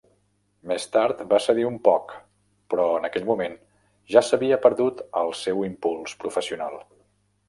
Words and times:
Més 0.69 0.85
tard 0.93 1.19
va 1.33 1.39
cedir 1.47 1.65
un 1.71 1.75
poc, 1.87 2.15
però 2.73 2.85
en 3.01 3.05
aquell 3.09 3.27
moment 3.27 3.57
ja 4.15 4.23
s'havia 4.31 4.59
perdut 4.65 5.05
el 5.21 5.33
seu 5.43 5.63
impuls 5.69 6.17
professional. 6.25 6.79